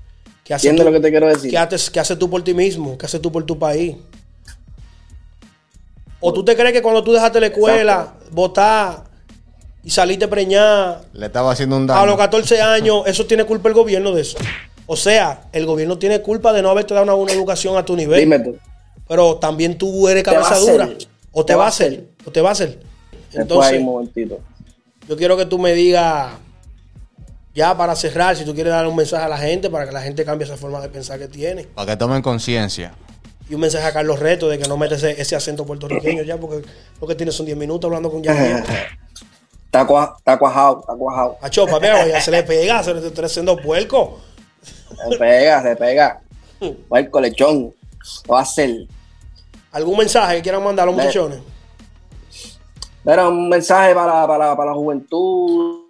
¿qué 0.43 0.55
haces 0.55 0.65
¿Entiendes 0.65 0.85
tú- 0.87 0.91
lo 0.91 0.97
que 0.97 1.01
te 1.07 1.09
quiero 1.09 1.27
decir? 1.29 1.51
¿Qué 1.51 1.57
haces, 1.57 1.89
qué 1.89 2.01
haces 2.01 2.19
tú 2.19 2.29
por 2.29 2.43
ti 2.43 2.53
mismo? 2.53 2.97
¿Qué 2.97 3.05
haces 3.05 3.21
tú 3.21 3.31
por 3.31 3.45
tu 3.45 3.57
país? 3.57 3.95
¿O 6.19 6.33
tú 6.33 6.43
te 6.43 6.53
crees 6.53 6.73
que 6.73 6.81
cuando 6.81 7.01
tú 7.01 7.13
dejaste 7.13 7.39
la 7.39 7.45
escuela, 7.47 8.13
votar 8.31 9.05
y 9.85 9.89
saliste 9.89 10.27
preñada 10.27 11.01
Le 11.13 11.27
estaba 11.27 11.53
haciendo 11.53 11.77
un 11.77 11.89
a 11.89 11.95
los 12.05 12.05
daño. 12.07 12.17
14 12.17 12.61
años, 12.61 13.03
eso 13.05 13.25
tiene 13.25 13.45
culpa 13.45 13.69
el 13.69 13.73
gobierno 13.73 14.11
de 14.11 14.21
eso? 14.21 14.37
O 14.87 14.95
sea, 14.95 15.43
el 15.51 15.65
gobierno 15.65 15.97
tiene 15.97 16.21
culpa 16.21 16.53
de 16.53 16.61
no 16.61 16.69
haberte 16.69 16.93
dado 16.93 17.03
una, 17.05 17.15
una 17.15 17.31
educación 17.31 17.75
a 17.77 17.83
tu 17.85 17.95
nivel. 17.95 18.19
Dime 18.19 18.39
tú. 18.39 18.55
Pero 19.07 19.37
también 19.37 19.77
tú 19.77 20.07
eres 20.07 20.23
cabeza 20.23 20.57
dura. 20.59 20.89
O 21.31 21.45
te, 21.45 21.53
va 21.55 21.65
a 21.65 21.69
hacer. 21.69 22.07
O 22.25 22.31
te 22.31 22.41
va 22.41 22.49
a 22.49 22.51
hacer. 22.53 22.79
Entonces, 23.33 23.73
ahí 23.73 23.79
un 23.79 23.85
momentito. 23.85 24.39
yo 25.07 25.17
quiero 25.17 25.35
que 25.35 25.45
tú 25.45 25.59
me 25.59 25.73
digas, 25.73 26.31
ya 27.53 27.75
para 27.77 27.95
cerrar, 27.95 28.35
si 28.35 28.45
tú 28.45 28.53
quieres 28.53 28.71
dar 28.71 28.87
un 28.87 28.95
mensaje 28.95 29.23
a 29.25 29.29
la 29.29 29.37
gente, 29.37 29.69
para 29.69 29.85
que 29.85 29.91
la 29.91 30.01
gente 30.01 30.23
cambie 30.23 30.45
esa 30.45 30.57
forma 30.57 30.79
de 30.81 30.89
pensar 30.89 31.19
que 31.19 31.27
tiene. 31.27 31.63
Para 31.65 31.91
que 31.91 31.97
tomen 31.97 32.21
conciencia. 32.21 32.93
Y 33.49 33.53
un 33.53 33.61
mensaje 33.61 33.85
a 33.85 33.93
Carlos 33.93 34.19
Reto 34.19 34.47
de 34.49 34.57
que 34.57 34.67
no 34.67 34.75
mete 34.77 34.95
ese, 34.95 35.19
ese 35.21 35.35
acento 35.35 35.65
puertorriqueño 35.65 36.23
ya, 36.23 36.37
porque 36.37 36.67
lo 36.99 37.07
que 37.07 37.15
tiene 37.15 37.31
son 37.31 37.45
10 37.45 37.57
minutos 37.57 37.87
hablando 37.87 38.09
con 38.11 38.23
Yankee. 38.23 38.63
Está, 39.65 39.85
cua- 39.85 40.15
está 40.17 40.37
cuajado, 40.39 40.79
está 40.79 40.95
cuajado. 40.95 41.37
A 41.41 41.49
Chopa, 41.49 41.79
veo, 41.79 42.07
ya 42.07 42.21
se 42.21 42.31
le 42.31 42.43
pega, 42.43 42.81
se 42.81 42.93
le 42.93 43.05
está 43.05 43.25
haciendo 43.25 43.57
puerco. 43.57 44.21
Se 44.89 45.17
pega, 45.17 45.61
se 45.61 45.75
pega. 45.75 46.21
Va 46.91 46.99
el 46.99 47.09
colechón. 47.09 47.73
Va 48.31 48.39
a 48.39 48.41
hacer. 48.43 48.87
¿Algún 49.71 49.97
mensaje 49.97 50.37
que 50.37 50.41
quieran 50.43 50.63
mandar 50.63 50.83
a 50.87 50.91
los 50.91 50.95
muchachones? 50.95 51.39
Era 53.05 53.27
un 53.29 53.49
mensaje 53.49 53.93
para, 53.93 54.25
para, 54.27 54.55
para 54.55 54.71
la 54.71 54.75
juventud. 54.77 55.81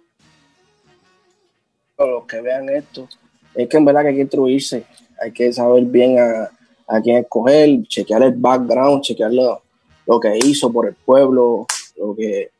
Para 1.96 2.10
los 2.12 2.24
que 2.26 2.40
vean 2.40 2.68
esto. 2.68 3.08
es 3.54 3.68
que 3.68 3.76
en 3.76 3.84
verdad 3.84 4.02
que 4.02 4.08
hay 4.08 4.14
que 4.16 4.20
instruirse, 4.22 4.84
hay 5.22 5.32
que 5.32 5.50
saber 5.52 5.84
bien 5.84 6.18
a, 6.18 6.50
a 6.88 7.00
quién 7.00 7.16
escoger, 7.18 7.82
chequear 7.88 8.22
el 8.22 8.32
background, 8.34 9.02
chequear 9.02 9.32
lo, 9.32 9.62
lo 10.06 10.20
que 10.20 10.36
hizo 10.44 10.70
por 10.70 10.86
el 10.88 10.94
pueblo, 10.94 11.66
lo 11.96 12.14
que 12.14 12.50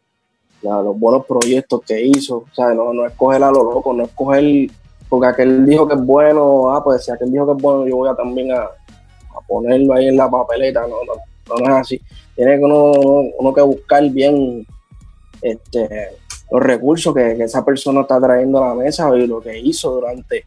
la- 0.62 0.80
los 0.80 0.98
buenos 0.98 1.26
proyectos 1.26 1.82
que 1.86 2.00
hizo, 2.02 2.36
o 2.38 2.54
sea, 2.54 2.68
no, 2.72 2.94
no 2.94 3.04
escoger 3.06 3.42
a 3.42 3.50
lo 3.50 3.62
loco, 3.62 3.92
no 3.92 4.04
escoger 4.04 4.70
porque 5.08 5.28
aquel 5.28 5.64
dijo 5.64 5.86
que 5.86 5.94
es 5.94 6.00
bueno, 6.00 6.70
ah, 6.70 6.82
pues 6.82 7.04
si 7.04 7.10
aquel 7.10 7.30
dijo 7.30 7.46
que 7.46 7.52
es 7.52 7.62
bueno, 7.62 7.86
yo 7.86 7.96
voy 7.96 8.08
a 8.08 8.14
también 8.14 8.52
a, 8.52 8.68
ponerlo 9.46 9.94
ahí 9.94 10.08
en 10.08 10.16
la 10.16 10.28
papeleta, 10.28 10.82
no, 10.82 10.96
no, 11.04 11.56
no, 11.58 11.64
es 11.64 11.80
así. 11.80 12.00
Tiene 12.34 12.58
que 12.58 12.64
uno, 12.64 12.92
uno, 13.38 13.54
que 13.54 13.60
buscar 13.60 14.08
bien 14.10 14.66
este, 15.40 15.88
los 16.50 16.62
recursos 16.62 17.14
que, 17.14 17.36
que 17.36 17.44
esa 17.44 17.64
persona 17.64 18.00
está 18.00 18.20
trayendo 18.20 18.62
a 18.62 18.68
la 18.68 18.74
mesa 18.74 19.08
y 19.16 19.26
lo 19.26 19.40
que 19.40 19.58
hizo 19.58 19.92
durante, 19.92 20.44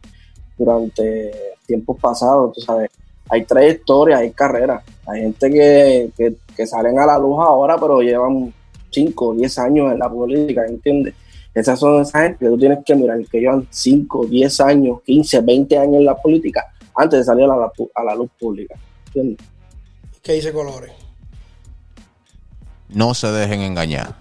durante 0.58 1.32
tiempos 1.66 1.98
pasados, 2.00 2.52
tú 2.52 2.60
sabes. 2.60 2.90
Hay 3.30 3.44
trayectoria, 3.44 4.18
hay 4.18 4.32
carreras, 4.32 4.82
hay 5.06 5.20
gente 5.20 5.50
que, 5.50 6.10
que, 6.16 6.34
que 6.56 6.66
salen 6.66 6.98
a 6.98 7.06
la 7.06 7.18
luz 7.18 7.38
ahora, 7.40 7.78
pero 7.78 8.00
llevan 8.02 8.52
5 8.90 9.26
o 9.26 9.34
10 9.34 9.58
años 9.58 9.92
en 9.92 9.98
la 10.00 10.10
política, 10.10 10.66
¿entiendes? 10.66 11.14
Esas 11.54 11.78
son 11.80 12.00
esas 12.02 12.22
gente 12.22 12.38
que 12.44 12.46
tú 12.46 12.58
tienes 12.58 12.78
que 12.84 12.94
mirar, 12.94 13.18
que 13.30 13.40
llevan 13.40 13.66
5, 13.70 14.26
10 14.26 14.60
años, 14.60 15.00
15, 15.04 15.40
20 15.40 15.78
años 15.78 15.94
en 15.96 16.04
la 16.04 16.16
política 16.16 16.64
antes 16.96 17.20
de 17.20 17.24
salir 17.24 17.44
a 17.44 17.56
la, 17.56 17.72
a 17.94 18.04
la 18.04 18.14
luz 18.14 18.30
pública. 18.38 18.76
¿entiendes? 19.06 19.46
¿Qué 20.22 20.34
dice 20.34 20.52
Colores? 20.52 20.92
No 22.88 23.14
se 23.14 23.28
dejen 23.32 23.60
engañar. 23.62 24.16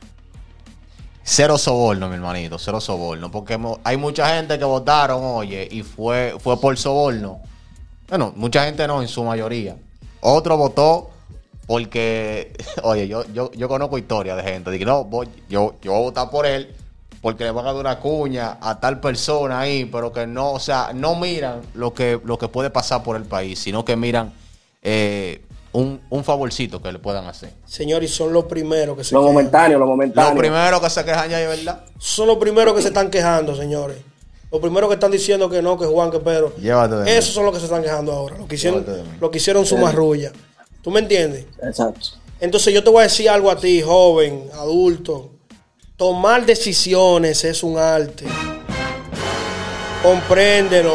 Cero 1.24 1.58
soborno, 1.60 2.08
mi 2.10 2.16
hermanito, 2.16 2.58
cero 2.58 2.82
soborno. 2.82 3.30
Porque 3.30 3.60
hay 3.84 3.98
mucha 3.98 4.36
gente 4.36 4.58
que 4.58 4.66
votaron, 4.66 5.22
oye, 5.24 5.68
y 5.70 5.84
fue, 5.84 6.36
fue 6.40 6.60
por 6.60 6.76
soborno. 6.78 7.42
Bueno, 8.08 8.34
mucha 8.36 8.66
gente 8.66 8.88
no, 8.88 9.02
en 9.02 9.08
su 9.08 9.24
mayoría. 9.24 9.76
Otro 10.22 10.58
votó 10.58 11.12
porque, 11.68 12.54
oye, 12.84 13.08
yo, 13.08 13.24
yo, 13.32 13.52
yo 13.52 13.68
conozco 13.68 13.98
historias 14.00 14.38
de 14.38 14.44
gente. 14.52 14.72
Dije, 14.72 14.86
no, 14.86 15.04
voy- 15.04 15.30
yo, 15.48 15.76
yo 15.82 15.92
voy 15.92 16.02
a 16.02 16.04
votar 16.06 16.30
por 16.32 16.46
él 16.48 16.74
porque 17.22 17.44
le 17.44 17.52
van 17.52 17.66
a 17.66 17.74
dar 17.74 17.80
una 17.82 18.00
cuña 18.00 18.58
a 18.62 18.80
tal 18.80 19.00
persona 19.00 19.60
ahí, 19.60 19.86
pero 19.86 20.12
que 20.14 20.26
no, 20.26 20.54
o 20.54 20.60
sea, 20.60 20.92
no 20.94 21.16
miran 21.16 21.62
lo 21.74 21.94
que, 21.94 22.20
lo 22.24 22.38
que 22.38 22.48
puede 22.48 22.70
pasar 22.70 23.04
por 23.04 23.16
el 23.16 23.24
país, 23.24 23.60
sino 23.60 23.84
que 23.84 23.96
miran 23.96 24.34
eh, 24.82 25.42
un, 25.72 26.00
un 26.10 26.24
favorcito 26.24 26.82
que 26.82 26.92
le 26.92 27.00
puedan 27.00 27.26
hacer. 27.28 27.52
Señores, 27.66 28.14
son 28.14 28.32
los 28.34 28.46
primeros 28.46 28.98
que 28.98 29.04
se 29.04 29.10
quejan. 29.12 29.26
momentáneo, 29.26 29.78
lo 29.80 29.86
momentáneo. 29.86 30.32
Lo 30.34 30.38
primero 30.38 30.82
que 30.82 30.90
se 30.90 31.04
quejan 31.04 31.30
ya 31.30 31.40
verdad. 31.40 31.84
Son 31.98 32.28
los 32.28 32.38
primeros 32.38 32.74
que 32.74 32.82
se 32.82 32.88
están 32.88 33.10
quejando, 33.10 33.56
señores. 33.56 33.98
Los 34.52 34.62
primeros 34.62 34.90
que 34.90 34.96
están 34.96 35.12
diciendo 35.12 35.48
que 35.48 35.62
no, 35.62 35.78
que 35.78 35.86
Juan, 35.86 36.10
que 36.10 36.20
Pedro. 36.20 36.56
Llévate 36.56 36.96
de 36.96 37.04
mí. 37.06 37.12
Esos 37.12 37.36
son 37.36 37.46
los 37.46 37.54
que 37.54 37.60
se 37.60 37.66
están 37.66 37.84
quejando 37.84 38.12
ahora. 38.14 38.38
Lo 38.38 38.48
que 38.48 38.56
hicieron, 38.56 38.80
Llévate 38.84 38.98
de 38.98 39.04
mí. 39.04 39.18
lo 39.20 39.30
que 39.30 39.38
hicieron 39.38 39.66
su 39.66 39.78
marrulla. 39.78 40.32
¿Tú 40.82 40.90
me 40.90 41.02
entiendes? 41.02 41.46
Exacto. 41.62 42.08
Entonces 42.40 42.74
yo 42.74 42.84
te 42.84 42.90
voy 42.90 43.02
a 43.02 43.04
decir 43.04 43.30
algo 43.30 43.52
a 43.52 43.58
ti, 43.58 43.82
joven, 43.82 44.46
adulto. 44.54 45.30
Tomar 46.00 46.46
decisiones 46.46 47.44
es 47.44 47.62
un 47.62 47.78
arte. 47.78 48.24
Compréndelo. 50.02 50.94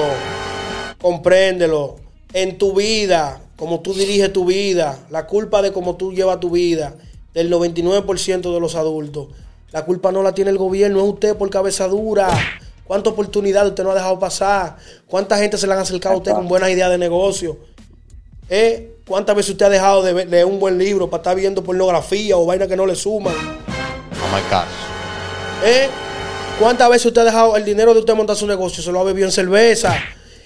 Compréndelo. 0.99 1.97
En 2.33 2.57
tu 2.57 2.73
vida, 2.73 3.39
como 3.55 3.81
tú 3.81 3.93
diriges 3.93 4.33
tu 4.33 4.47
vida, 4.47 4.99
la 5.11 5.27
culpa 5.27 5.61
de 5.61 5.75
cómo 5.75 5.97
tú 5.97 6.15
llevas 6.15 6.41
tu 6.41 6.49
vida, 6.49 6.95
del 7.35 7.53
99% 7.53 8.55
de 8.55 8.61
los 8.61 8.77
adultos, 8.77 9.29
la 9.73 9.85
culpa 9.85 10.11
no 10.11 10.23
la 10.23 10.35
tiene 10.35 10.51
el 10.51 10.57
gobierno, 10.57 11.01
es 11.01 11.13
usted 11.13 11.37
por 11.37 11.51
cabeza 11.51 11.87
dura. 11.87 12.31
¿Cuántas 12.85 13.13
oportunidades 13.13 13.73
usted 13.73 13.85
no 13.85 13.91
ha 13.91 13.95
dejado 13.95 14.19
pasar? 14.19 14.79
¿Cuánta 15.07 15.37
gente 15.37 15.59
se 15.59 15.67
le 15.67 15.75
han 15.75 15.81
acercado 15.81 16.15
a 16.15 16.19
usted 16.19 16.33
con 16.33 16.49
buenas 16.49 16.71
ideas 16.71 16.89
de 16.89 16.97
negocio? 16.97 17.59
¿Eh? 18.49 18.97
¿Cuántas 19.07 19.37
veces 19.37 19.51
usted 19.51 19.67
ha 19.67 19.71
dejado 19.71 20.03
de 20.03 20.25
leer 20.25 20.47
un 20.47 20.59
buen 20.59 20.79
libro 20.79 21.11
para 21.11 21.21
estar 21.21 21.37
viendo 21.37 21.63
pornografía 21.63 22.39
o 22.39 22.47
vainas 22.47 22.69
que 22.69 22.77
no 22.77 22.87
le 22.87 22.95
suman? 22.95 23.35
No 23.35 24.35
me 24.35 24.43
caso. 24.49 24.94
¿Eh? 25.65 25.89
¿Cuántas 26.59 26.89
veces 26.89 27.07
usted 27.07 27.23
ha 27.23 27.25
dejado 27.25 27.57
el 27.57 27.65
dinero 27.65 27.93
de 27.95 28.01
usted 28.01 28.15
montar 28.15 28.37
su 28.37 28.47
negocio? 28.47 28.83
Se 28.83 28.93
lo 28.93 29.01
ha 29.01 29.05
bebido 29.05 29.27
en 29.27 29.33
cerveza. 29.33 29.97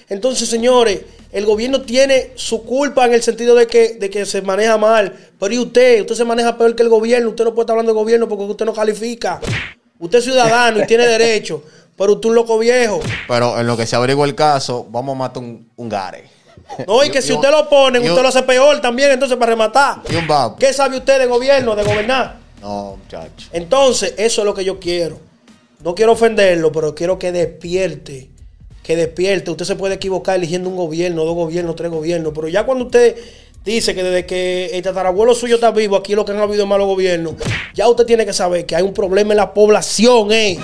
Entonces, 0.09 0.49
señores, 0.49 1.01
el 1.33 1.45
gobierno 1.45 1.83
tiene 1.83 2.33
su 2.35 2.63
culpa 2.65 3.05
en 3.05 3.13
el 3.15 3.23
sentido 3.23 3.55
de 3.55 3.67
que, 3.67 3.95
de 3.95 4.09
que 4.09 4.25
se 4.25 4.41
maneja 4.41 4.79
mal. 4.79 5.15
Pero 5.39 5.55
¿y 5.55 5.59
usted? 5.59 6.01
Usted 6.01 6.15
se 6.15 6.25
maneja 6.25 6.57
peor 6.57 6.75
que 6.75 6.83
el 6.83 6.89
gobierno. 6.89 7.29
Usted 7.31 7.45
no 7.45 7.55
puede 7.55 7.65
estar 7.65 7.75
hablando 7.75 7.93
del 7.93 7.99
gobierno 8.03 8.29
porque 8.29 8.45
usted 8.45 8.65
no 8.65 8.73
califica. 8.73 9.41
Usted 9.99 10.19
es 10.19 10.25
ciudadano 10.25 10.81
y 10.83 10.87
tiene 10.87 11.07
derecho. 11.07 11.63
Pero 11.97 12.13
usted 12.15 12.27
es 12.27 12.31
un 12.31 12.35
loco 12.37 12.59
viejo. 12.59 13.01
Pero 13.27 13.59
en 13.61 13.67
lo 13.67 13.77
que 13.77 13.87
se 13.87 13.97
averigua 13.97 14.25
el 14.25 14.35
caso, 14.35 14.87
vamos 14.89 15.15
a 15.15 15.19
matar 15.19 15.43
un, 15.43 15.69
un 15.77 15.89
gare. 15.89 16.25
No, 16.87 17.05
y 17.05 17.11
que 17.11 17.21
si 17.23 17.33
usted 17.35 17.51
lo 17.51 17.69
un- 17.69 17.97
usted 17.97 18.23
lo 18.23 18.29
hace 18.29 18.43
peor 18.45 18.81
también, 18.81 19.11
entonces 19.11 19.37
para 19.37 19.51
rematar. 19.51 19.97
Y 20.09 20.15
un 20.17 20.27
bab. 20.27 20.57
¿Qué 20.57 20.73
sabe 20.73 20.97
usted 20.97 21.19
de 21.19 21.27
gobierno, 21.27 21.77
de 21.77 21.83
gobernar? 21.83 22.48
No, 22.61 22.97
muchacho. 22.97 23.49
Entonces, 23.53 24.15
eso 24.17 24.41
es 24.41 24.45
lo 24.45 24.55
que 24.55 24.65
yo 24.65 24.79
quiero. 24.79 25.19
No 25.83 25.95
quiero 25.95 26.12
ofenderlo, 26.12 26.73
pero 26.73 26.95
quiero 26.95 27.19
que 27.19 27.31
despierte. 27.33 28.31
Que 28.83 28.97
despierte. 28.97 29.50
Usted 29.50 29.65
se 29.65 29.77
puede 29.77 29.95
equivocar 29.95 30.37
eligiendo 30.37 30.69
un 30.69 30.77
gobierno, 30.77 31.25
dos 31.25 31.35
gobiernos, 31.35 31.77
tres 31.77 31.91
gobiernos. 31.91 32.33
Pero 32.35 32.49
ya 32.49 32.65
cuando 32.65 32.87
usted 32.87 33.17
dice 33.65 33.95
que 33.95 34.03
desde 34.03 34.27
que 34.27 34.67
el 34.73 34.83
tatarabuelo 34.83 35.35
suyo 35.35 35.57
está 35.57 35.71
vivo, 35.71 35.97
aquí 35.97 36.15
lo 36.15 36.25
que 36.25 36.33
han 36.33 36.38
habido 36.38 36.62
es 36.62 36.69
malos 36.69 36.87
gobiernos, 36.87 37.35
ya 37.75 37.88
usted 37.88 38.07
tiene 38.07 38.25
que 38.25 38.33
saber 38.33 38.65
que 38.67 38.75
hay 38.75 38.83
un 38.83 38.95
problema 38.95 39.33
en 39.33 39.37
la 39.37 39.53
población, 39.53 40.33
¿eh? 40.33 40.59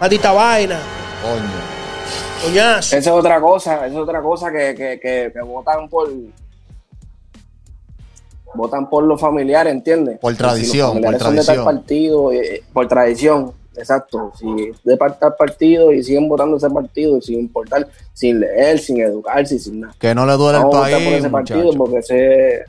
Maldita 0.00 0.32
vaina. 0.32 0.80
Coño. 1.22 1.72
Coñazo. 2.42 2.96
Esa 2.96 3.10
es 3.10 3.16
otra 3.16 3.40
cosa, 3.40 3.86
esa 3.86 3.86
es 3.86 3.94
otra 3.94 4.22
cosa 4.22 4.50
que, 4.50 4.74
que, 4.74 4.98
que, 4.98 5.30
que 5.32 5.42
votan 5.42 5.88
por 5.88 6.10
votan 8.54 8.88
por 8.90 9.04
los 9.04 9.20
familiares, 9.20 9.72
¿entiendes? 9.72 10.18
Por 10.18 10.32
Si 10.32 10.38
tradición, 10.38 10.88
familiares 10.88 11.18
por 11.18 11.26
son 11.26 11.34
de 11.36 11.38
tal 11.38 11.46
tradición. 11.56 11.64
partido, 11.76 12.32
eh, 12.32 12.62
por 12.72 12.88
tradición, 12.88 13.52
exacto. 13.76 14.32
Si 14.38 14.46
de 14.84 14.96
tal 14.96 15.34
partido 15.36 15.92
y 15.92 16.02
siguen 16.02 16.28
votando 16.28 16.56
ese 16.56 16.68
partido 16.70 17.20
sin 17.20 17.40
importar, 17.40 17.88
sin 18.12 18.40
leer, 18.40 18.78
sin 18.78 19.00
educarse, 19.00 19.58
sin 19.58 19.80
nada. 19.80 19.94
Que 19.98 20.14
no 20.14 20.26
le 20.26 20.32
duele 20.34 20.58
el 20.58 20.64
votar 20.64 20.82
por 20.82 20.90
país, 20.90 21.14
ese 21.18 21.30
partido 21.30 21.58
muchacho. 21.64 21.78
porque 21.78 21.98
ese 21.98 22.64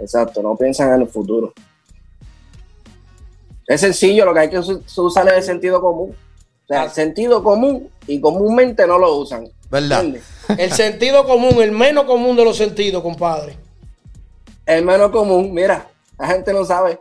exacto, 0.00 0.42
no 0.42 0.56
piensan 0.56 0.92
en 0.94 1.02
el 1.02 1.08
futuro. 1.08 1.52
Es 3.66 3.80
sencillo, 3.82 4.24
lo 4.24 4.32
que 4.32 4.40
hay 4.40 4.48
que 4.50 4.58
us- 4.58 4.98
usar 4.98 5.28
es 5.28 5.34
el 5.34 5.42
sentido 5.42 5.80
común. 5.80 6.14
O 6.64 6.66
sea, 6.68 6.84
el 6.84 6.90
sentido 6.90 7.42
común 7.42 7.88
y 8.06 8.20
comúnmente 8.20 8.86
no 8.86 8.98
lo 8.98 9.16
usan. 9.16 9.48
¿Verdad? 9.70 10.04
¿entiendes? 10.04 10.24
El 10.58 10.72
sentido 10.72 11.24
común, 11.26 11.60
el 11.62 11.72
menos 11.72 12.04
común 12.04 12.34
de 12.36 12.42
los 12.44 12.56
sentidos, 12.56 13.02
compadre. 13.02 13.54
Menos 14.68 15.10
común, 15.10 15.52
mira, 15.54 15.88
la 16.18 16.26
gente 16.26 16.52
no 16.52 16.64
sabe. 16.64 17.00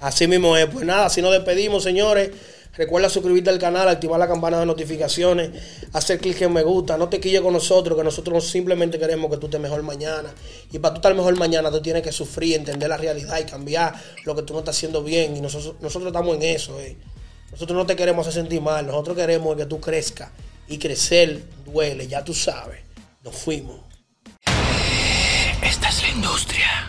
Así 0.00 0.26
mismo 0.26 0.56
es. 0.56 0.66
Pues 0.66 0.86
nada, 0.86 1.06
así 1.06 1.20
nos 1.20 1.32
despedimos, 1.32 1.82
señores. 1.82 2.30
Recuerda 2.78 3.08
suscribirte 3.08 3.50
al 3.50 3.58
canal, 3.58 3.88
activar 3.88 4.20
la 4.20 4.28
campana 4.28 4.60
de 4.60 4.64
notificaciones, 4.64 5.50
hacer 5.92 6.20
clic 6.20 6.40
en 6.42 6.52
me 6.52 6.62
gusta. 6.62 6.96
No 6.96 7.08
te 7.08 7.18
quilles 7.18 7.40
con 7.40 7.52
nosotros, 7.52 7.98
que 7.98 8.04
nosotros 8.04 8.48
simplemente 8.48 9.00
queremos 9.00 9.28
que 9.30 9.36
tú 9.36 9.46
estés 9.46 9.60
mejor 9.60 9.82
mañana. 9.82 10.32
Y 10.70 10.78
para 10.78 10.94
tú 10.94 10.98
estar 10.98 11.14
mejor 11.14 11.36
mañana, 11.36 11.72
tú 11.72 11.82
tienes 11.82 12.02
que 12.04 12.12
sufrir, 12.12 12.54
entender 12.54 12.88
la 12.88 12.96
realidad 12.96 13.38
y 13.40 13.44
cambiar 13.44 13.94
lo 14.24 14.36
que 14.36 14.42
tú 14.42 14.52
no 14.52 14.60
estás 14.60 14.76
haciendo 14.76 15.02
bien. 15.02 15.36
Y 15.36 15.40
nosotros, 15.40 15.74
nosotros 15.80 16.06
estamos 16.06 16.36
en 16.36 16.42
eso. 16.44 16.78
eh. 16.78 16.96
Nosotros 17.50 17.76
no 17.76 17.84
te 17.84 17.96
queremos 17.96 18.26
hacer 18.26 18.42
sentir 18.42 18.60
mal. 18.60 18.86
Nosotros 18.86 19.16
queremos 19.16 19.56
que 19.56 19.66
tú 19.66 19.80
crezcas. 19.80 20.30
Y 20.68 20.78
crecer 20.78 21.42
duele, 21.66 22.06
ya 22.06 22.22
tú 22.22 22.32
sabes. 22.32 22.78
Nos 23.24 23.34
fuimos. 23.34 23.87
Esta 25.62 25.88
es 25.88 26.02
la 26.02 26.08
industria. 26.08 26.87